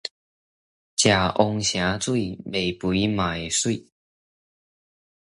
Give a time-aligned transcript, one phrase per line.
[0.97, 3.49] 食王城水，未肥也會媠